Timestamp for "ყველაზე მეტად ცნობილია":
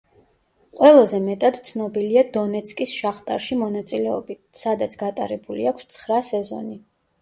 0.79-2.25